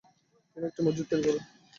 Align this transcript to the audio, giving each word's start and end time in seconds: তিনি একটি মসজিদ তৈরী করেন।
তিনি 0.51 0.65
একটি 0.67 0.81
মসজিদ 0.85 1.05
তৈরী 1.09 1.23
করেন। 1.27 1.43